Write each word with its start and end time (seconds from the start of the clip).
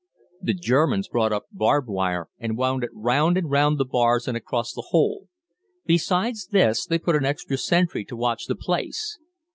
The 0.41 0.55
Germans 0.55 1.07
brought 1.07 1.31
up 1.31 1.45
barbed 1.51 1.87
wire 1.87 2.27
and 2.39 2.57
wound 2.57 2.83
it 2.83 2.89
round 2.91 3.37
and 3.37 3.51
round 3.51 3.77
the 3.77 3.85
bars 3.85 4.27
and 4.27 4.35
across 4.35 4.73
the 4.73 4.85
hole. 4.89 5.27
Besides 5.85 6.47
this, 6.47 6.87
they 6.87 6.97
put 6.97 7.15
an 7.15 7.23
extra 7.23 7.55
sentry 7.55 8.03
to 8.05 8.15
watch 8.15 8.47
the 8.47 8.55
place. 8.55 9.19